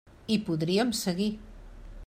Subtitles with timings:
[0.35, 1.31] I podríem seguir.